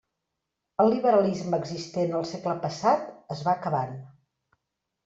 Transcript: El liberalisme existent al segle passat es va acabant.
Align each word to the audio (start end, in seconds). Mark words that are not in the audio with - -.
El 0.83 0.89
liberalisme 0.93 1.59
existent 1.65 2.17
al 2.21 2.27
segle 2.33 2.57
passat 2.67 3.07
es 3.39 3.47
va 3.51 3.55
acabant. 3.57 3.95